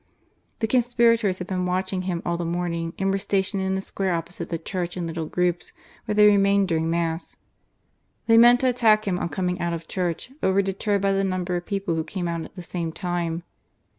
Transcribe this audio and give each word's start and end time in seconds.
The 0.61 0.65
conspirators 0.67 1.37
had 1.37 1.45
been 1.45 1.67
watching 1.67 2.01
him 2.01 2.23
all 2.25 2.35
the 2.35 2.43
morning, 2.43 2.93
and 2.97 3.11
were 3.11 3.19
stationed 3.19 3.61
in 3.61 3.75
the 3.75 3.81
square 3.83 4.15
opposite 4.15 4.49
the 4.49 4.57
church 4.57 4.97
in 4.97 5.05
little 5.05 5.27
groups, 5.27 5.73
where 6.05 6.15
they 6.15 6.25
remained 6.25 6.69
during 6.69 6.89
Mass. 6.89 7.35
They 8.25 8.35
meant 8.39 8.61
to 8.61 8.67
attack 8.69 9.07
him 9.07 9.19
on 9.19 9.29
coming 9.29 9.59
out 9.61 9.73
of 9.73 9.87
church, 9.87 10.31
but 10.41 10.53
were 10.53 10.63
deterred 10.63 11.01
by 11.01 11.11
the 11.11 11.23
number 11.23 11.55
of 11.55 11.67
people 11.67 11.93
who 11.93 12.03
came 12.03 12.27
out 12.27 12.43
at 12.43 12.55
the 12.55 12.63
same 12.63 12.91
time. 12.91 13.43